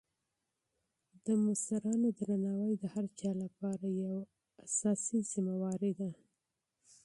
[1.25, 4.15] د مشرانو درناوی د هر چا لپاره یو
[4.65, 6.11] اساسي مسولیت دی.